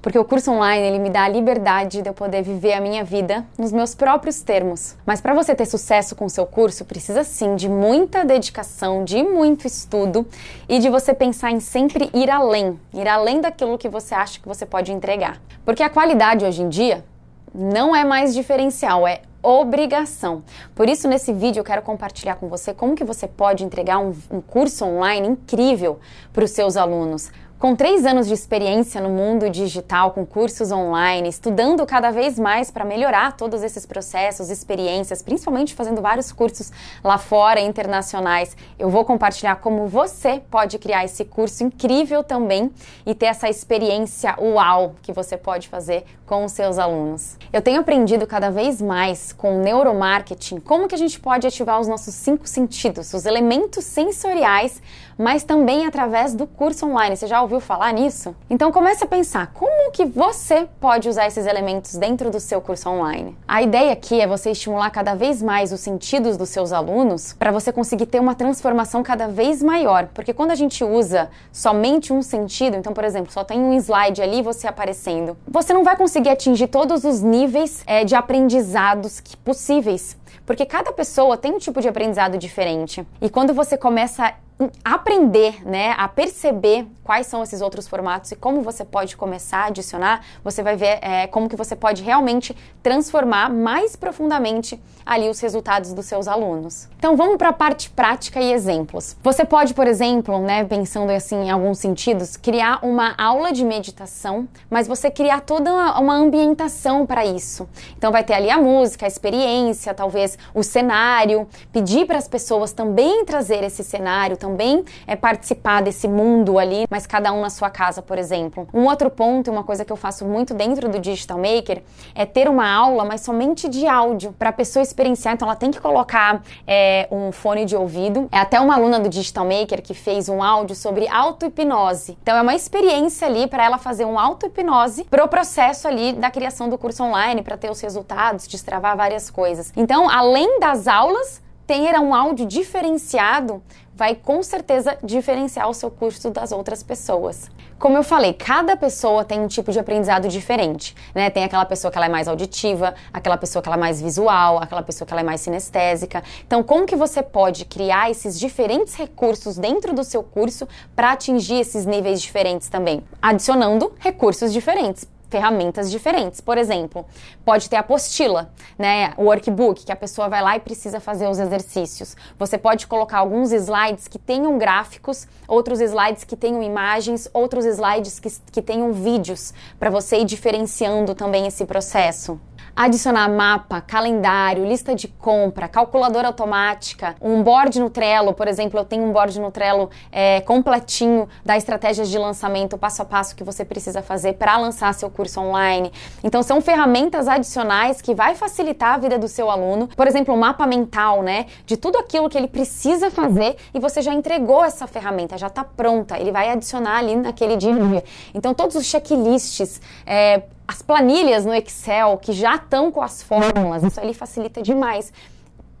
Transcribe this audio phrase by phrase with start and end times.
[0.00, 3.02] Porque o curso online ele me dá a liberdade de eu poder viver a minha
[3.02, 4.96] vida nos meus próprios termos.
[5.04, 9.22] Mas para você ter sucesso com o seu curso, precisa sim de muita dedicação, de
[9.22, 10.26] muito estudo
[10.68, 14.46] e de você pensar em sempre ir além, ir além daquilo que você acha que
[14.46, 15.40] você pode entregar.
[15.64, 17.04] Porque a qualidade hoje em dia
[17.52, 20.42] não é mais diferencial, é obrigação.
[20.74, 24.12] Por isso, nesse vídeo eu quero compartilhar com você como que você pode entregar um,
[24.30, 25.98] um curso online incrível
[26.32, 27.30] para os seus alunos.
[27.58, 32.70] Com três anos de experiência no mundo digital, com cursos online, estudando cada vez mais
[32.70, 36.70] para melhorar todos esses processos, experiências, principalmente fazendo vários cursos
[37.02, 42.70] lá fora, internacionais, eu vou compartilhar como você pode criar esse curso incrível também
[43.04, 47.36] e ter essa experiência uau que você pode fazer com os seus alunos.
[47.52, 51.88] Eu tenho aprendido cada vez mais com neuromarketing como que a gente pode ativar os
[51.88, 54.80] nossos cinco sentidos, os elementos sensoriais,
[55.18, 57.16] mas também através do curso online.
[57.16, 58.36] Você já ouviu falar nisso?
[58.50, 62.90] Então comece a pensar como que você pode usar esses elementos dentro do seu curso
[62.90, 63.36] online.
[63.48, 67.50] A ideia aqui é você estimular cada vez mais os sentidos dos seus alunos para
[67.50, 72.20] você conseguir ter uma transformação cada vez maior, porque quando a gente usa somente um
[72.20, 76.28] sentido, então por exemplo, só tem um slide ali você aparecendo, você não vai conseguir
[76.28, 81.88] atingir todos os níveis é, de aprendizados possíveis, porque cada pessoa tem um tipo de
[81.88, 83.06] aprendizado diferente.
[83.20, 84.34] E quando você começa a
[84.84, 89.66] aprender, né, a perceber quais são esses outros formatos e como você pode começar a
[89.66, 95.40] adicionar, você vai ver é, como que você pode realmente transformar mais profundamente ali os
[95.40, 96.86] resultados dos seus alunos.
[96.98, 99.16] Então vamos para a parte prática e exemplos.
[99.22, 104.46] Você pode, por exemplo, né, pensando assim em alguns sentidos, criar uma aula de meditação,
[104.68, 107.66] mas você criar toda uma ambientação para isso.
[107.96, 112.72] Então vai ter ali a música, a experiência, talvez o cenário, pedir para as pessoas
[112.72, 117.68] também trazer esse cenário também é participar desse mundo ali, mas cada um na sua
[117.68, 118.66] casa, por exemplo.
[118.72, 121.82] Um outro ponto, uma coisa que eu faço muito dentro do Digital Maker,
[122.14, 125.34] é ter uma aula, mas somente de áudio, para a pessoa experienciar.
[125.34, 128.26] Então, ela tem que colocar é, um fone de ouvido.
[128.32, 132.16] É até uma aluna do Digital Maker que fez um áudio sobre auto-hipnose.
[132.22, 136.70] Então, é uma experiência ali para ela fazer um auto-hipnose pro processo ali da criação
[136.70, 139.72] do curso online, para ter os resultados, destravar várias coisas.
[139.76, 143.62] Então, além das aulas, ter um áudio diferenciado
[143.94, 147.50] vai com certeza diferenciar o seu curso das outras pessoas.
[147.78, 151.28] Como eu falei, cada pessoa tem um tipo de aprendizado diferente, né?
[151.28, 154.58] Tem aquela pessoa que ela é mais auditiva, aquela pessoa que ela é mais visual,
[154.62, 156.22] aquela pessoa que ela é mais sinestésica.
[156.46, 161.60] Então, como que você pode criar esses diferentes recursos dentro do seu curso para atingir
[161.60, 163.04] esses níveis diferentes também?
[163.20, 166.40] Adicionando recursos diferentes ferramentas diferentes.
[166.40, 167.06] Por exemplo,
[167.44, 171.38] pode ter apostila, né, o workbook, que a pessoa vai lá e precisa fazer os
[171.38, 172.16] exercícios.
[172.38, 178.18] Você pode colocar alguns slides que tenham gráficos, outros slides que tenham imagens, outros slides
[178.18, 182.40] que, que tenham vídeos, para você ir diferenciando também esse processo
[182.78, 188.84] adicionar mapa, calendário, lista de compra, calculadora automática, um board no Trello, por exemplo, eu
[188.84, 193.42] tenho um board no Trello é, completinho da estratégias de lançamento, passo a passo que
[193.42, 195.90] você precisa fazer para lançar seu curso online.
[196.22, 199.88] Então são ferramentas adicionais que vai facilitar a vida do seu aluno.
[199.88, 204.00] Por exemplo, um mapa mental, né, de tudo aquilo que ele precisa fazer e você
[204.00, 206.16] já entregou essa ferramenta, já está pronta.
[206.16, 208.04] Ele vai adicionar ali naquele dia.
[208.32, 213.82] Então todos os checklists, é, as planilhas no Excel que já estão com as fórmulas,
[213.82, 215.10] isso ali facilita demais.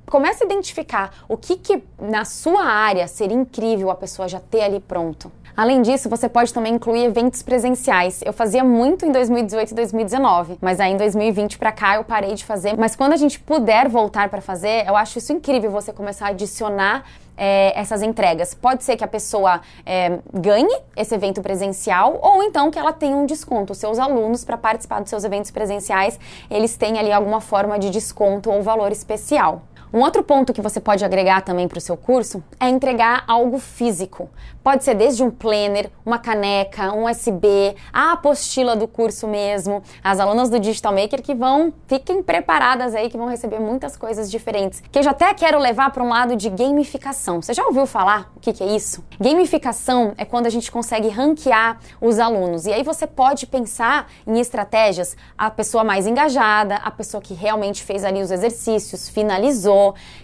[0.06, 4.62] Comece a identificar o que, que na sua área seria incrível a pessoa já ter
[4.62, 5.30] ali pronto.
[5.58, 8.22] Além disso, você pode também incluir eventos presenciais.
[8.24, 12.32] Eu fazia muito em 2018 e 2019, mas aí em 2020 para cá eu parei
[12.36, 12.78] de fazer.
[12.78, 16.28] Mas quando a gente puder voltar para fazer, eu acho isso incrível você começar a
[16.28, 17.04] adicionar
[17.36, 18.54] é, essas entregas.
[18.54, 23.16] Pode ser que a pessoa é, ganhe esse evento presencial ou então que ela tenha
[23.16, 23.74] um desconto.
[23.74, 28.48] Seus alunos, para participar dos seus eventos presenciais, eles têm ali alguma forma de desconto
[28.48, 29.62] ou valor especial.
[29.92, 33.58] Um outro ponto que você pode agregar também para o seu curso é entregar algo
[33.58, 34.28] físico.
[34.62, 39.82] Pode ser desde um planner, uma caneca, um USB, a apostila do curso mesmo.
[40.04, 44.30] As alunas do Digital Maker que vão, fiquem preparadas aí que vão receber muitas coisas
[44.30, 44.82] diferentes.
[44.92, 47.40] Que eu já até quero levar para um lado de gamificação.
[47.40, 49.02] Você já ouviu falar o que, que é isso?
[49.18, 52.66] Gamificação é quando a gente consegue ranquear os alunos.
[52.66, 57.82] E aí você pode pensar em estratégias, a pessoa mais engajada, a pessoa que realmente
[57.82, 59.77] fez ali os exercícios, finalizou.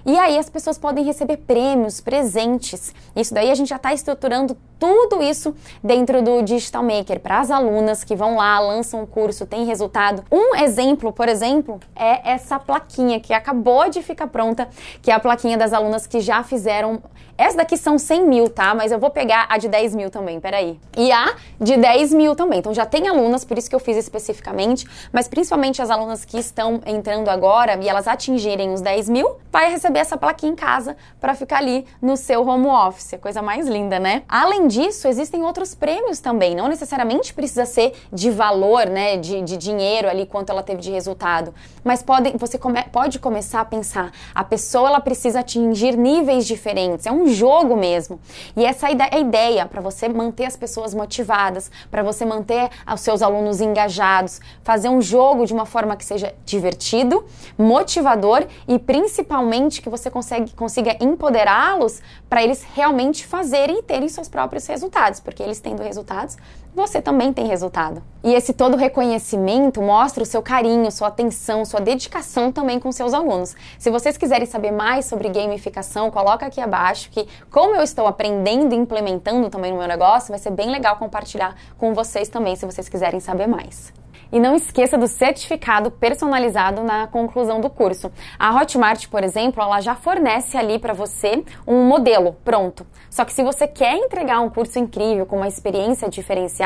[0.05, 2.95] E aí as pessoas podem receber prêmios, presentes.
[3.15, 7.51] Isso daí a gente já está estruturando tudo isso dentro do Digital Maker para as
[7.51, 10.23] alunas que vão lá, lançam o curso, tem resultado.
[10.31, 14.69] Um exemplo, por exemplo, é essa plaquinha que acabou de ficar pronta,
[15.01, 17.03] que é a plaquinha das alunas que já fizeram.
[17.37, 18.75] Essa daqui são 100 mil, tá?
[18.75, 20.79] Mas eu vou pegar a de 10 mil também, peraí.
[20.97, 22.59] E a de 10 mil também.
[22.59, 26.39] Então já tem alunas, por isso que eu fiz especificamente, mas principalmente as alunas que
[26.39, 30.97] estão entrando agora e elas atingirem os 10 mil, vai receber essa plaquinha em casa
[31.21, 33.15] para ficar ali no seu home office.
[33.21, 34.25] Coisa mais linda, né?
[34.29, 36.57] Além disso, existem outros prêmios também.
[36.57, 39.17] Não necessariamente precisa ser de valor, né?
[39.17, 41.55] De, de dinheiro ali, quanto ela teve de resultado.
[41.85, 47.07] Mas pode, você come, pode começar a pensar, a pessoa ela precisa atingir níveis diferentes.
[47.07, 48.19] É um jogo mesmo.
[48.57, 53.03] E essa é a ideia para você manter as pessoas motivadas, para você manter os
[53.03, 57.25] seus alunos engajados, fazer um jogo de uma forma que seja divertido,
[57.57, 59.44] motivador e principalmente
[59.83, 65.43] que você consegue, consiga empoderá-los para eles realmente fazerem e terem seus próprios resultados, porque
[65.43, 66.37] eles tendo resultados,
[66.75, 68.03] você também tem resultado.
[68.23, 73.15] E esse todo reconhecimento mostra o seu carinho, sua atenção, sua dedicação também com seus
[73.15, 73.55] alunos.
[73.79, 78.75] Se vocês quiserem saber mais sobre gamificação, coloca aqui abaixo que como eu estou aprendendo
[78.75, 82.67] e implementando também no meu negócio, vai ser bem legal compartilhar com vocês também se
[82.67, 83.93] vocês quiserem saber mais.
[84.35, 88.11] E não esqueça do certificado personalizado na conclusão do curso.
[88.37, 92.85] A Hotmart, por exemplo, ela já fornece ali para você um modelo pronto.
[93.09, 96.64] Só que se você quer entregar um curso incrível com uma experiência diferenciada,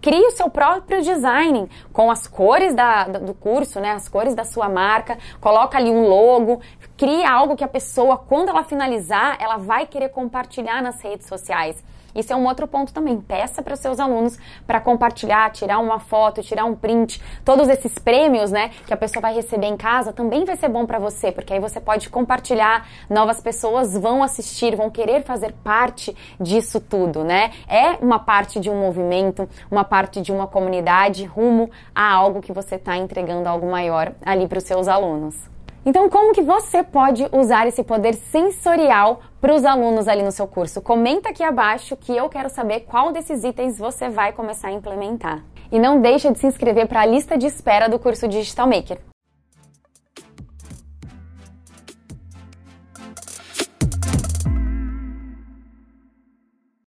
[0.00, 4.44] crie o seu próprio design com as cores da, do curso, né, as cores da
[4.44, 6.60] sua marca, coloca ali um logo,
[6.96, 11.82] crie algo que a pessoa, quando ela finalizar, ela vai querer compartilhar nas redes sociais.
[12.14, 13.20] Isso é um outro ponto também.
[13.20, 17.20] Peça para seus alunos para compartilhar, tirar uma foto, tirar um print.
[17.44, 20.86] Todos esses prêmios, né, que a pessoa vai receber em casa também vai ser bom
[20.86, 26.16] para você, porque aí você pode compartilhar, novas pessoas vão assistir, vão querer fazer parte
[26.40, 27.50] disso tudo, né?
[27.68, 32.52] É uma parte de um movimento, uma parte de uma comunidade rumo a algo que
[32.52, 35.54] você está entregando algo maior ali para os seus alunos.
[35.86, 40.48] Então, como que você pode usar esse poder sensorial para os alunos ali no seu
[40.48, 40.80] curso?
[40.80, 45.44] Comenta aqui abaixo que eu quero saber qual desses itens você vai começar a implementar.
[45.70, 49.13] E não deixa de se inscrever para a lista de espera do curso Digital Maker.